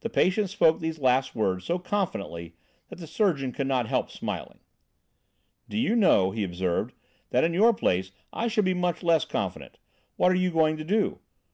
[0.00, 2.56] The patient spoke these last words so confidently
[2.88, 4.58] that the surgeon could not help smiling.
[5.68, 6.94] "Do you know," he observed,
[7.28, 9.76] "that in your place I should be much less confident.
[10.16, 11.18] What are you going to do?